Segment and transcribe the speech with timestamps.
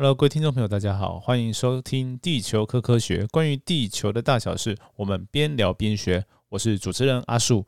[0.00, 6.24] Hello，各位听众朋友，大家好，欢迎收听《地球科科学》，关于地球的大小事，我们边聊边学。
[6.48, 7.66] 我是主持人阿树。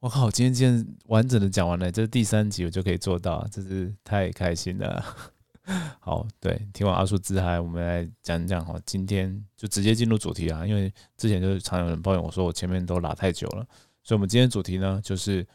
[0.00, 5.04] 我靠，今天今天完整的讲完了，这是第三集，我就可以做到，真是太开心了。
[6.00, 13.66] 好，对，听完阿树自嗨，我们来讲讲哈，今天就直接进入主题啊，因为之前就是常有人抱怨我说我前面都拉太久了，
[14.02, 15.46] 所以我们今天主题呢就是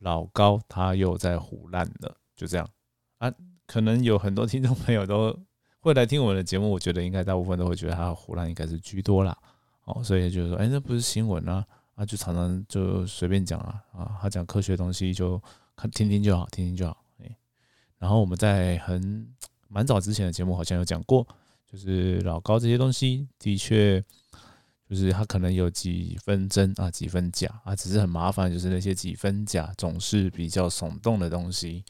[0.00, 2.68] 老高他又在胡烂了，就这样
[3.16, 3.32] 啊。
[3.68, 5.38] 可能有很多听众朋友都
[5.80, 9.36] 会来听我们的节目，我觉得应该大部分都会觉得他胡乱应该是居多啦，
[9.84, 11.62] 哦，所以就是说，哎，那不是新闻啊，
[11.94, 15.40] 啊，就常常就随便讲啊，啊，他讲科学东西就
[15.76, 17.36] 看听听就好，听听就好，哎，
[17.98, 19.28] 然后我们在很
[19.68, 21.26] 蛮早之前的节目好像有讲过，
[21.70, 24.02] 就是老高这些东西的确
[24.88, 31.84] 就是他可能有几分真啊，几分假啊，只是很麻烦，就是那些几分假总是比较耸动的东西。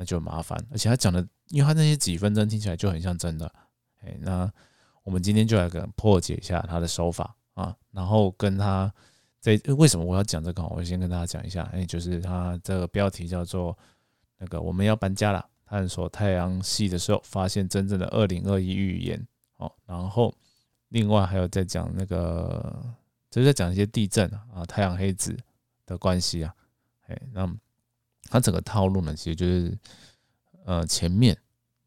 [0.00, 1.18] 那就麻烦，而且他讲的，
[1.48, 3.52] 因为他那些几分钟听起来就很像真的，
[4.00, 4.48] 哎，那
[5.02, 8.94] 我们今天就来跟破解一下他的手法啊，然后跟他
[9.40, 13.76] 在为什么我要讲这个，我先跟大家讲一下，哎，就是他这个标题叫做
[14.38, 20.32] 那个我们要搬家了，探索太阳系的时候发现真正的二零二一预言，哦，然后
[20.90, 22.80] 另外还有在讲那个
[23.32, 25.36] 就是在讲一些地震啊，太阳黑子
[25.84, 26.54] 的关系啊，
[27.08, 27.52] 哎，那。
[28.28, 29.78] 它整个套路呢，其实就是，
[30.64, 31.36] 呃，前面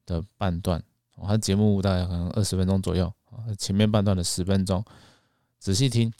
[0.05, 0.83] 的半段，
[1.15, 3.13] 它节目大概可能二十分钟左右，
[3.57, 4.83] 前面半段的十分钟，
[5.59, 6.11] 仔细听，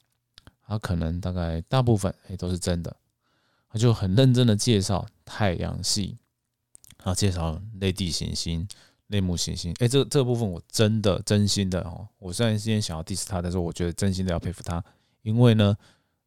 [0.67, 2.95] 它可能大概大部分也都是真的，
[3.69, 6.17] 他就很认真的介绍太阳系，
[6.97, 8.67] 啊，介绍类地行星、
[9.08, 14.83] 类木行星，哎，这这部分我真的真心的哦，我虽然今天想要 diss 他，但是我觉得真心的要佩服他，
[15.23, 15.76] 因为呢。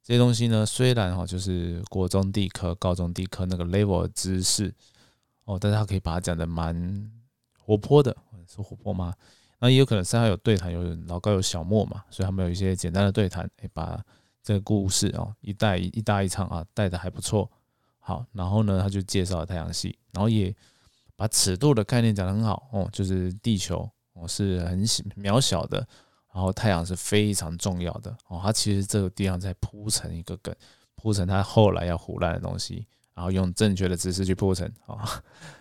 [0.05, 4.73] 这些东西呢，虽然哈就是国中地科、高中地科那个 level 知识
[5.45, 7.11] 哦，但是他可以把它讲的蛮
[7.59, 8.15] 活泼的，
[8.47, 9.15] 是活泼吗？
[9.59, 13.99] 那也有可能是他有对谈，有老高有小莫嘛，所以他们有一些简单的对谈，哎，把
[14.43, 17.51] 这个故事哦一带一大一唱啊带的还不错。
[17.99, 20.55] 好，然后呢，他就介绍了太阳系，然后也
[21.17, 25.89] 把尺度的概念讲得很好哦，就是地球哦是很小渺小的。
[26.35, 28.11] 然后太阳是非常重要的。
[28.27, 30.53] 哦，它其实这个地方在铺成一个梗，
[30.97, 32.85] 铺成它后来要腐烂的东西，
[33.15, 34.69] 然后用正确的姿势去铺成。
[34.85, 35.09] 啊，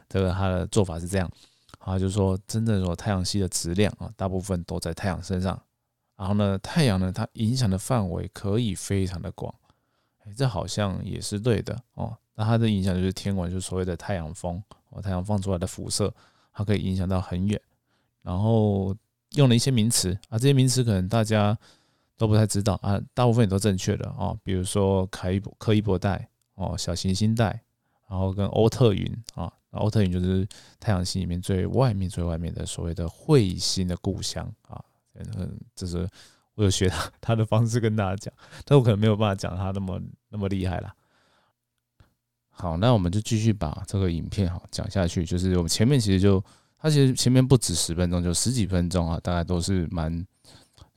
[0.09, 1.29] 这个它的做法是这样，
[1.77, 5.61] 啊，就是说真正说太阳系的质量啊，大部分都在太阳身上，
[6.15, 9.53] 然后呢，太阳呢它影响的范围可以非常的广，
[10.25, 11.79] 哎，这好像也是对的。
[11.93, 14.59] 哦，那它的影响就是天文，就是所谓的太阳风。
[14.89, 16.11] 哦，太阳放出来的辐射，
[16.51, 17.61] 它可以影响到很远，
[18.23, 18.95] 然后。
[19.33, 21.57] 用了一些名词啊，这些名词可能大家
[22.17, 24.37] 都不太知道啊，大部分也都正确的哦。
[24.43, 27.59] 比如说凯伊伯、柯伊伯带哦，小行星带，
[28.07, 30.47] 然后跟欧特云啊，欧特云就是
[30.79, 34.79] 太阳系里面最外面、最外面的所谓的彗星的故乡啊。
[35.15, 36.07] 嗯，这是
[36.53, 38.33] 我有学他他的方式跟大家讲，
[38.65, 39.99] 但我可能没有办法讲他那么
[40.29, 40.93] 那么厉害啦。
[42.49, 46.43] 好，那我们就继续把这个影片哈讲下去，就是我们前面其实就。
[46.83, 50.13] 它其实前面不止十分钟，就十几分钟啊，大概都是蛮，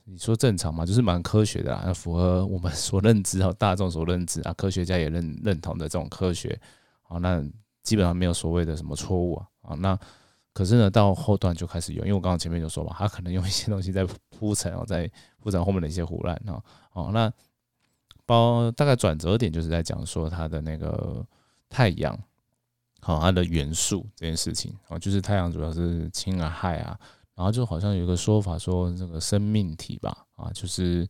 [0.03, 6.59] 你说正常嘛，就是蛮科学的啊，符合我们 所认知啊大众所认知啊，科学家也认认同的这种科学
[7.03, 7.41] 啊，那
[7.83, 9.97] 基本上没有所谓的什么错误啊啊，那
[10.51, 14.05] 可是呢，到后段就开始有，因为我刚刚前面就说嘛，他可能用一些东西在
[14.37, 15.09] 铺陈哦，在
[15.39, 16.61] 铺陈后面的一些胡乱啊，
[16.91, 17.31] 哦，那
[18.25, 21.25] 包大概转折点就是在讲说它的那个
[21.69, 22.19] 太阳。
[22.99, 26.99] 好，它的元素这件事情啊，就是太阳主要是氢啊、氦啊，
[27.35, 31.07] 然后就好像有一个说法说这个生命体吧，啊，就是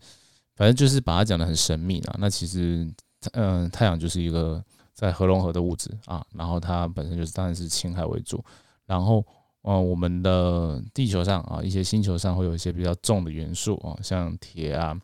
[0.55, 2.15] 反正就是把它讲的很神秘啊。
[2.19, 2.87] 那其实，
[3.31, 8.43] 嗯，太阳就是一个在核融合的物质啊，然后它本身就是当然是氢氦为主，
[8.85, 9.25] 然后，
[9.63, 14.99] 嗯，我们的地球上啊，一些星球上会有一些比较重的元素啊，像铁啊，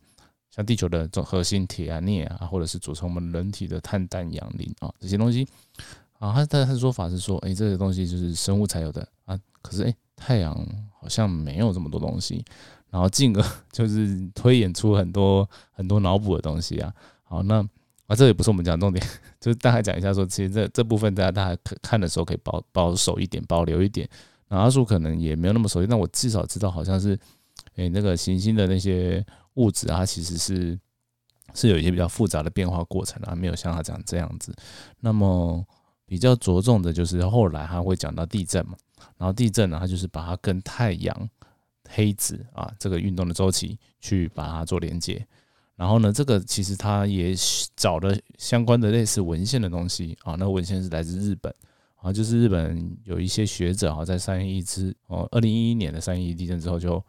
[0.50, 5.48] 像地球的重核心铁啊、镍啊，或者是组成我们人体的碳、氮、氧、磷啊这些东西。
[6.24, 9.38] 啊，他他的说法是说，哎，这个东西就是生物才有的啊。
[9.60, 10.56] 可是，哎，太阳
[10.98, 12.42] 好像没有这么多东西，
[12.88, 16.90] 然后进而 就是推演出很多很多脑补的东西啊。
[17.24, 17.56] 好，那
[18.06, 19.06] 啊，这也不是我们讲重点，
[19.38, 24.08] 就是大概讲一下说，其实这这部分大家大家可看的时候可以保保守一点，保留一点。
[24.48, 27.18] 那阿叔可能也没有那么熟悉，但我至少知道好像是，
[27.76, 29.22] 哎，那个行星的那些
[29.54, 30.78] 物质啊，其实是
[31.52, 34.54] 是有一些比较复杂的变化过程啊，没有像他讲这样子。
[35.00, 35.62] 那么。
[36.06, 38.76] 比较着重的就是后来他会讲到地震嘛，
[39.16, 41.28] 然后地震呢，他就是把它跟太阳
[41.88, 45.26] 黑子啊这个运动的周期去把它做连接，
[45.76, 47.34] 然后呢，这个其实他也
[47.76, 51.54] 找了相关的类似文献的东西啊，那文献是来自日本
[51.96, 57.02] 啊，就是日本有一些学者啊，在三一之哦，二零一一年的三一地震之后，就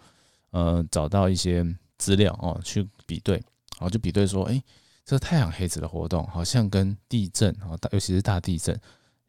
[0.52, 1.66] 呃找到一些
[1.98, 4.62] 资料哦，去比对，然后就比对说，哎，
[5.06, 8.78] 这太阳黑子的活动好像跟地震啊，尤其是大地震，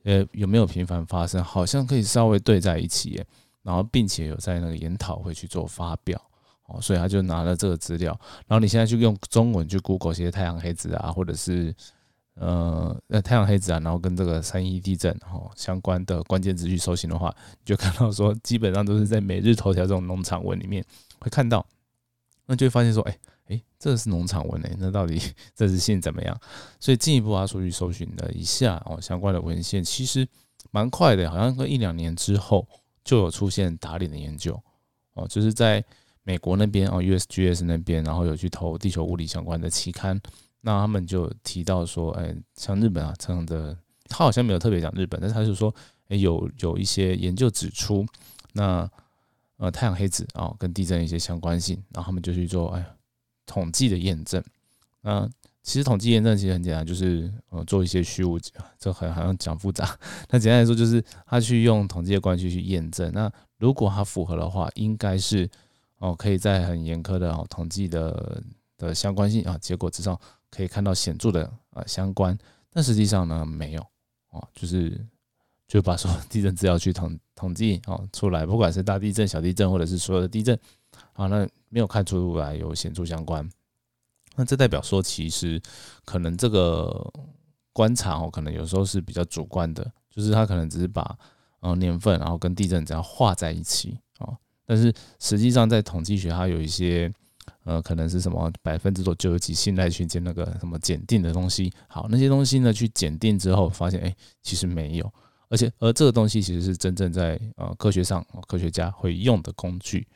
[0.05, 3.23] 呃，有没有频繁发生，好像可以稍微对在一起，
[3.63, 6.21] 然后并且有在那个研讨会去做发表，
[6.65, 11.75] 哦，所以他就拿了这个资料，然后你现在就用中文去 Google 一些太阳黑子啊，或者是。
[12.39, 17.35] 呃，那太阳黑子啊，然后跟这个三一地震哦相关的关键词去搜寻的话，
[17.65, 20.85] 就看到说基本上都是在每日头条这种农场文里面
[21.19, 21.67] 会看到，
[22.45, 25.21] 那就会发现说，哎哎，这是农场文哎，那到底
[25.55, 26.39] 这是性怎么样？
[26.81, 30.27] 所以进一步啊，数据搜寻了一下哦相关的文献，其实
[30.71, 32.67] 蛮快的，好像个一两年之后
[33.05, 34.61] 就有出现打脸的研究
[35.15, 35.85] 哦，就是在
[36.25, 40.21] 美国那边哦 USGS 那边，然后有去投地球物理相关的期刊。
[40.63, 43.77] 那他们就提到说，哎，像日本啊这样的，
[44.09, 45.73] 他好像没有特别讲日本，但是他就说，
[46.09, 48.05] 哎，有有一些研究指出，
[48.55, 48.91] 那
[49.59, 52.85] 呃太阳黑子啊跟地震一些相关性，然后他们就去做哎
[53.47, 54.43] 统计的验证。
[55.01, 55.27] 那
[55.63, 58.39] 其实统计验证其实很简单，就是呃做一些虚无，
[58.79, 59.99] 这很好像讲复杂。
[60.29, 63.11] 那简单来说，就是他去用统计的关系去验证。
[63.15, 65.49] 那如果它符合的话，应该是
[65.99, 68.43] 哦可以在很严苛的哦统计的
[68.77, 70.19] 的相关性啊结果之上。
[70.49, 72.39] 可以看到显著的呃相关，
[72.73, 73.87] 但实际上呢没有
[74.31, 74.99] 哦，就是
[75.67, 80.59] 就把所有地震资料去统统计哦出来，不管是大地震、小地震或者是所有的地震
[81.13, 83.49] 啊，那没有看出来有显著相关。
[84.35, 85.61] 那这代表说，其实
[86.05, 87.13] 可能这个
[87.73, 91.17] 观察哦，可能有时候是比较主观的，就是他可能只是把
[91.61, 97.13] 呃年份然后跟地震这样画在一起啊，但是实际上在统计学它有一些。
[97.63, 105.13] 呃，可能是什么百分之多九十几信赖区间那个什么检定的东西，好，那些东西呢去检定之后，发现哎，其实没有，
[105.49, 110.07] 而且而这个东西其实是真正在呃科学上科学家会用的工具，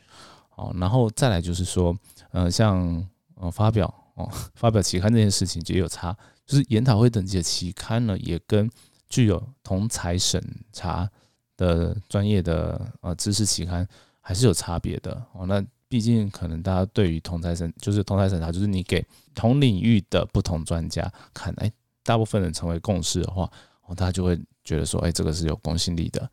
[0.61, 1.97] 哦，然后再来就是说，
[2.33, 8.71] 呃，像呃发表哦发表期刊这件事情也有差，就是研讨会等级的期刊呢，也跟
[9.09, 10.43] 具有同才审
[10.73, 11.09] 查
[11.57, 13.87] 的专业的呃知识期刊
[14.21, 15.65] 还是有差别的哦，那。
[15.91, 19.05] 毕竟，可能大家对于同台审就是同台审查，就是你给
[19.35, 21.69] 同领域的不同专家看，哎，
[22.05, 23.51] 大部分人成为共识的话，
[23.89, 26.31] 哦，大家就会觉得说，哎，这个是有公信力的。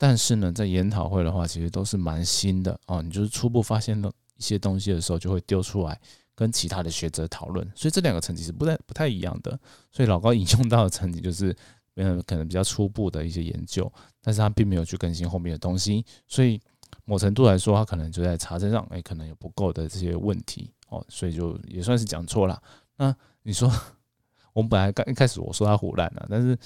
[0.00, 3.02] 但是呢，在研讨会的话，其实都是蛮新的哦。
[3.02, 6.00] 你就是初步发现了一些东西的时候，就会丢出来
[6.34, 7.70] 跟其他的学者讨论。
[7.74, 9.50] 所以这两个层级是不太不太一样的。
[9.92, 11.54] 所以老高引用到的层级就是，
[11.96, 13.92] 嗯，可能比较初步的一些研究，
[14.22, 16.58] 但是他并没有去更新后面的东西，所以。
[17.04, 22.60] 某程度来说，他可能就在查证上，哎，可能有不够的这些问题哦，所以就也算是讲错了。
[22.96, 23.68] 那你说，
[24.52, 26.56] 我们本来刚一开始我说他胡乱了，但是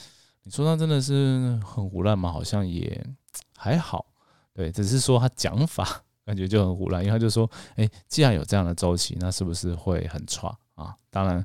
[0.42, 2.32] 你说他真的是很胡乱吗？
[2.32, 3.06] 好像也
[3.64, 4.04] 还好，
[4.52, 10.94] 对，只是说他讲法感觉就很胡乱，因为他就说，哎，既然有这样的周期，那是不是会很差啊？
[11.08, 11.42] 当然，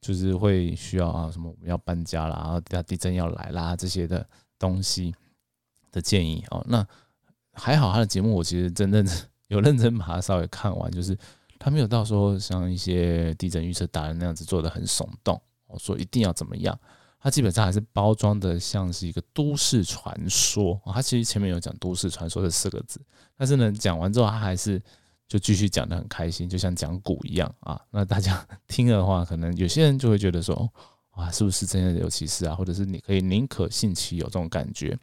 [0.00, 4.24] 就是会需要啊，什么我们要搬家啦，然后地震要来啦这些的
[4.56, 5.12] 东西
[5.90, 6.86] 的建议哦，那。
[7.54, 9.06] 还好他的节目，我其实真正
[9.48, 11.14] 有认真把它稍微看完，就是
[11.58, 16.80] 他没有到说像一些地震预测达人那样子做的很耸动，我说一定要怎么样，
[17.22, 20.80] 他基本上还是包装的像是一个都市传说。
[20.86, 23.00] 他其实前面有讲都市传说这四个字，
[23.36, 24.82] 但是呢讲完之后他还是
[25.28, 27.80] 就继续讲的很开心，就像讲古一样啊。
[27.90, 30.68] 那大家 听的话，可能有些人就会觉得说，
[31.12, 32.56] 哇，是不是真的有其事啊？
[32.56, 34.98] 或者是你可以宁可信其有这种感觉。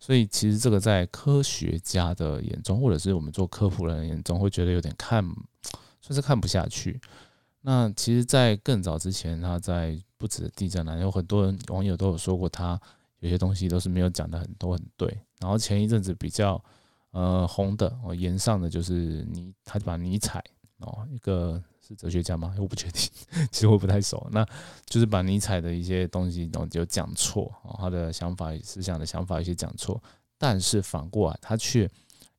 [0.00, 5.22] 所以其实这个在科学家的眼中，或者是我们做科普人眼中，会觉得有点看，
[6.00, 6.98] 算是看不下去。
[7.62, 12.80] 那其实，在更早之前，他在不止地震啊，有很多人网友都有说过，他
[13.18, 15.08] 有些东西都是没有讲的很多很对。
[15.38, 16.62] 然后前一阵子比较
[17.10, 20.42] 呃红的哦，言上的就是尼，他就把尼采
[20.78, 21.62] 哦一个。
[21.82, 22.54] 是哲学家吗？
[22.56, 23.10] 我不确定，
[23.50, 24.24] 其实我不太熟。
[24.30, 24.46] 那
[24.86, 30.00] 就是把尼采的一些东西，然后就讲错哦，他的想法、思想的想法一些讲错。
[30.38, 31.90] 但是反过来，他却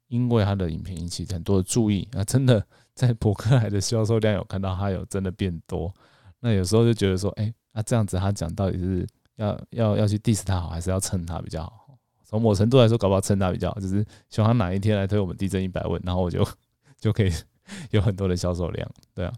[0.07, 5.93] 因为他的影片引起很多的注意啊，真的在博客来的销售量有看到他有真的变多。
[6.39, 11.87] 那有时候就觉得说，哎，那这样子他讲到底是要要要去 diss 他好，还是要蹭他比较好？
[12.23, 16.47] 从某程度来说，搞不好蹭他比较好，就是希望他哪一天来推我们地震一百问，然后我就
[16.99, 17.31] 就可以。
[17.91, 19.31] 有很多的销售量，对啊，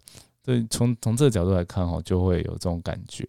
[0.44, 3.24] 所以从从这个角度来看哈，就会有这种感觉。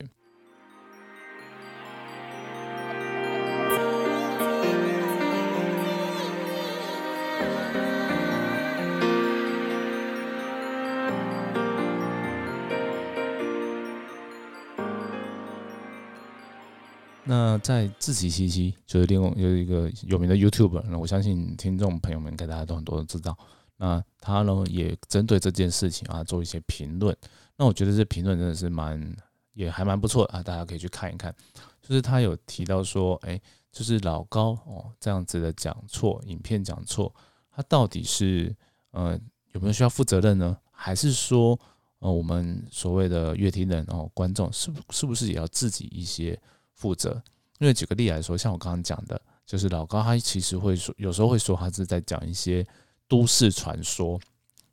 [17.47, 23.37] 那在自习七七就是另外有一个有名的 YouTube，那我相信听众朋友们该大家都很多都知道。
[23.77, 27.15] 那他呢也针对这件事情啊做一些评论。
[27.59, 29.15] 那我觉得这评论真的是蛮
[29.53, 31.35] 也还蛮不错啊，大家可以去看一看。
[31.83, 33.39] 就是他有提到说，哎，
[33.71, 37.15] 就是老高哦这样子的讲错，影片讲错，
[37.55, 38.57] 他到底是
[38.93, 39.21] 呃
[39.53, 40.57] 有没有需要负责任呢？
[40.71, 41.61] 还是说
[41.99, 46.41] 呃我们所谓的乐听人哦观众是不是不是也要自己一些？
[46.77, 47.23] 负责，
[47.59, 52.67] 因为举个例来说，像我刚刚讲的，就是老高他其实会说，有时候会说他是在讲一些
[53.09, 54.21] 都市传说。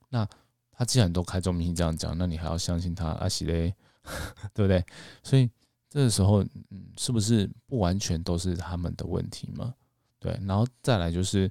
[0.10, 0.28] 那
[0.72, 3.74] 他既然都开宗明义这样讲，那你还要相信他阿喜嘞，
[4.54, 4.84] 对不对？
[5.24, 5.50] 所以
[5.90, 9.74] 这个时候，嗯，是不是不完全都是他们的问题吗？
[10.20, 11.50] 对，然后再来就是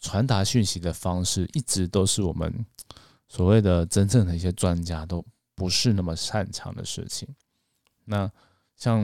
[0.00, 2.64] 传达讯息的方式，一直都是我们
[3.28, 7.28] 所谓的真正的一些专家都不是那么擅长的事情。
[8.04, 8.30] 那
[8.76, 9.00] 像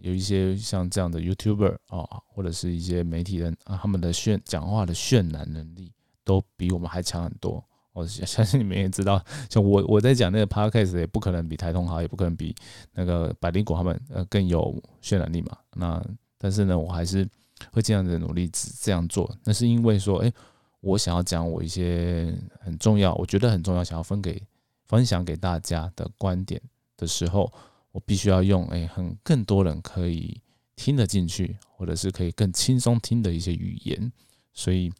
[0.00, 5.92] 有一些像这样的 YouTuber 啊，或者是一些媒体人啊，他们的渲讲话的渲染能力
[6.24, 7.64] 都比我们还强很多。
[7.92, 12.52] 我 相信你们也知道，像我我在讲那个 Podcast 也不可能比台通好，也不可能比
[12.92, 15.56] 那个百灵果他们呃更有渲染力嘛。
[15.74, 16.04] 那
[16.36, 17.24] 但是呢，我还是
[17.70, 19.32] 会这样的努力只这样做。
[19.44, 20.32] 那是因为说，哎，
[20.80, 24.42] 我想要讲我一些很重要，我觉得很重要，想要分给
[24.88, 26.60] 分享给大家的观点
[26.96, 27.52] 的时候。
[27.94, 30.40] 我必须要用哎，很更多人可以
[30.74, 34.12] 听得进去，或者是可以更轻松听的一些语言，
[34.52, 34.92] 所以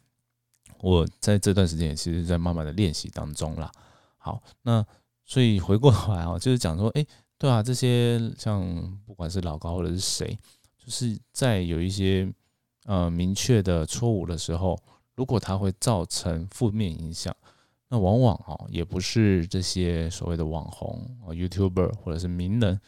[0.79, 3.69] 我在这段时间也其实在慢慢的练习当中啦。
[4.17, 4.85] 好，那
[5.25, 7.05] 所以回过头来啊，就是讲说，哎，
[7.37, 8.63] 对啊，这些像
[9.05, 10.39] 不管是老高或者是谁，
[10.77, 12.33] 就是在有一些
[12.85, 14.79] 呃明确的错误的时候，
[15.15, 17.35] 如果它会造成负面影响。
[17.87, 22.79] 那往往哦，也不是这些所谓的网红啊、YouTuber 或者是名人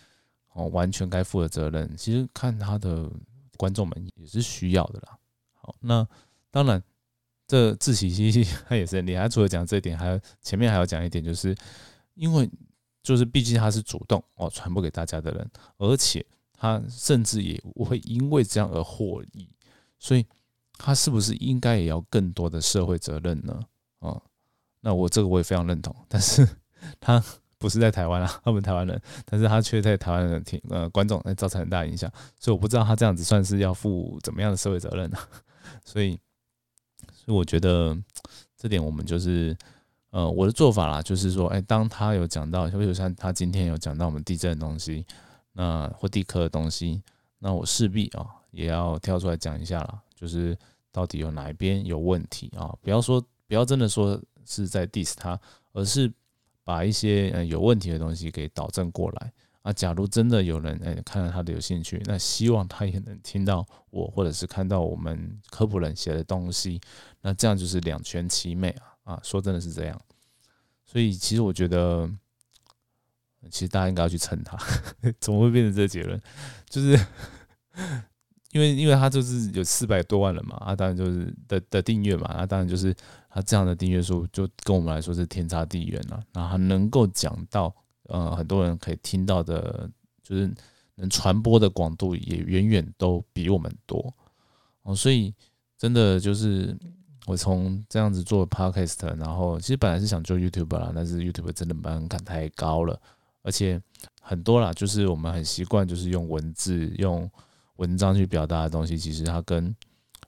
[0.54, 1.96] 哦，完全该负的责任。
[1.96, 3.10] 其实看他的
[3.58, 5.18] 观众们也是需要的啦。
[5.54, 6.08] 好，那
[6.50, 6.82] 当然，
[7.46, 9.30] 这自喜嘻嘻 他也是很厉害。
[9.30, 11.56] 除了讲这一点，还有前面还要讲一点，就是
[12.16, 12.50] 因为
[13.04, 19.48] 就是毕竟他是主动哦传播给大家的人，而且他甚至也会因为这样而获益，
[20.00, 20.26] 所以
[20.74, 23.60] 他是不是应该也要更多的社会责任呢？
[24.00, 24.20] 啊？
[24.88, 26.48] 那我这个我也非常认同，但是
[26.98, 27.22] 他
[27.58, 35.18] 不是在台湾啊，他们台湾人，但是他却在台湾人听呃观众，那造成很大影响，所以我不知道他这样子算是要负怎么样的社会责任呢？
[35.84, 36.18] 所以，
[37.12, 37.98] 所以我觉得
[38.56, 39.54] 这点我们就是
[40.12, 45.06] 呃我的做法啦，就是说，哎，当他有讲到，比如像他今天有讲到我们地震的东西，
[45.52, 47.04] 那或地科的东西，
[47.40, 50.58] 那我势必啊也要跳出来讲一下啦，就是
[50.94, 52.74] 到底有哪一边有问题啊？
[52.82, 54.18] 不要说，不要真的说。
[54.48, 55.40] 是在 diss 他，
[55.74, 56.12] 而是
[56.64, 59.72] 把一些呃有问题的东西给导正过来啊。
[59.72, 66.82] 假如真的有人哎看到他的有兴趣，那希望他也能听到我，或者是看到我们科普人写的东西，
[67.22, 68.70] 那这样就是两全其美
[69.04, 69.20] 啊啊！
[69.24, 70.02] 说真的是这样，
[70.86, 72.10] 所以其实我觉得，
[73.50, 74.58] 其实大家应该要去蹭他，
[75.20, 76.22] 怎么会变成这个结论？
[76.70, 77.00] 就是
[78.52, 82.96] 因为因为他就是有四百多万人嘛，啊，当然就是的的订阅嘛，那当然就是。
[83.30, 86.20] 他这样的订阅数就跟我们来说是天差地远了。
[86.34, 87.72] 然后能够讲到
[88.06, 89.88] 呃很多人可以听到的，
[90.24, 90.52] 就是
[90.96, 94.12] 能传播的广度也远远都比我们多
[94.82, 94.96] 哦。
[94.96, 95.32] 所以
[95.78, 96.76] 真的就是
[97.28, 103.00] 我从这样子做 podcast，然后其实本来是想做 YouTube 啦，但是 YouTube 真的门槛太高了，
[103.44, 103.80] 而且
[104.20, 107.30] 很多啦，就是我们很习惯就是用文字、用
[107.78, 109.76] 文章去表达的东西，其实它跟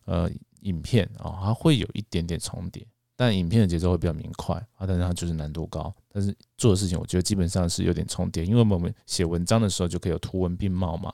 [0.06, 0.30] 呃
[0.62, 2.86] 影片啊，它会有一点点重叠。
[3.16, 5.94] 但影片的节奏会比较明快啊，但是它就是难度高。
[6.08, 11.14] 但是做的事情，我觉得基本上是有点重叠，因为我们写文章的时候就可以有图文并茂嘛。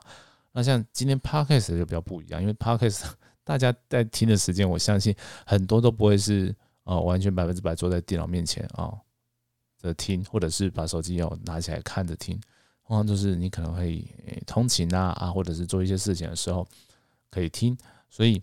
[0.51, 3.05] 那像今天 podcast 就比较不一样，因为 podcast
[3.43, 5.13] 大家在听的时间，我相信
[5.47, 8.93] 很多都不会是哦完全百分之百坐在电脑面前啊
[9.81, 12.39] 的听，或者是把手机要拿起来看着听，
[12.87, 14.03] 通常就是你可能会
[14.45, 16.67] 通勤啊啊，或者是做一些事情的时候
[17.29, 17.77] 可以听，
[18.09, 18.41] 所以。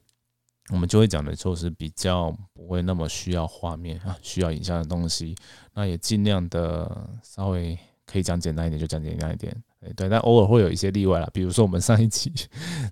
[0.70, 5.34] 我们就会讲的就是比较不会那么需要画面啊，需要影像的东西，
[5.74, 9.54] 那也尽量的稍微可以讲简单一点就讲简单一点，
[9.96, 12.32] 对，但偶尔会有一些例外啦，比如说我们上一集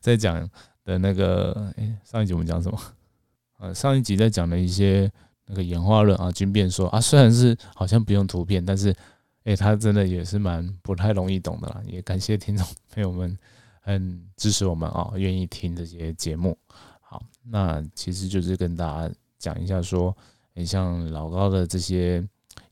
[0.03, 0.47] 在讲
[0.85, 2.79] 的那个，哎，上一集我们讲什么？
[3.61, 5.11] 呃，上一集在讲的一些
[5.47, 8.95] 那个演化论啊，军变说啊，虽然是好像不用图片，但是
[9.45, 13.37] 哎，他真的也是蛮不太容易懂的啦，也感谢听众 朋友们
[13.81, 16.57] 很支持我们啊，愿意听这些节目。
[17.01, 20.15] 好，那其实就是跟大家讲一下，说，
[20.53, 22.23] 你像老高的这些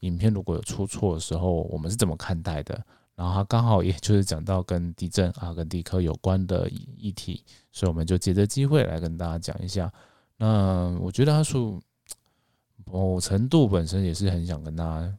[0.00, 2.80] 影片，如果有出错的时候，我们是怎么看待的？
[3.16, 9.92] 然后他刚好也 就是讲到跟地震啊、跟地科有关的议题，所以我们就借着机会来跟大家讲一下。
[10.36, 11.82] 那我觉得阿树
[12.84, 15.18] 某程度本身也是很想跟大家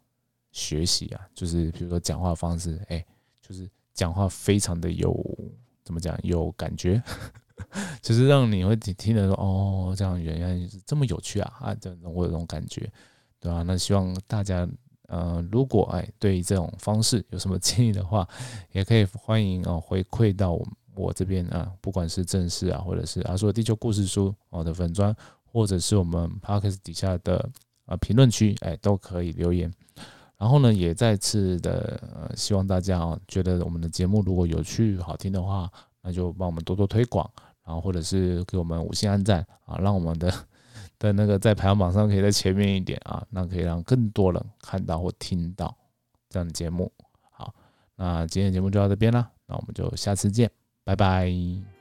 [0.59, 3.05] 学习啊，就是比如说讲话方式，哎，
[3.41, 5.15] 就是讲话非常的有
[5.83, 7.01] 怎么讲有感觉，
[8.01, 12.91] 就是让你会听听得说哦，这样原来是这么有趣啊啊，这种我有这种感觉，
[13.39, 13.63] 对吧？
[13.63, 14.67] 那希望大家。
[15.11, 18.29] 呃，如果哎对这种方式有什么建议的话，
[18.73, 25.11] 也可以欢迎哦回馈到我我这边啊，不管是正式啊，或者是阿说地球故事书哦的粉砖，
[25.43, 27.43] 或者是我们 podcast 底下的
[27.87, 29.73] 啊评论区，哎都可以留言。
[30.39, 35.69] 然后呢，也再次的呃希望大家哦觉得我们的节目如果有趣好听的话，
[36.01, 37.29] 那就帮我们多多推广，
[37.63, 40.33] 然后或者是给我们五星按赞啊，让我们的。
[40.99, 45.73] 的那个在排行榜上可以在前面一点啊，那可以让更多人看到或听到
[46.27, 46.91] 这样的节目。
[47.31, 47.53] 好，
[47.95, 50.51] 那今天节目就到这边了，那我们就下次见，
[50.83, 51.78] 拜拜。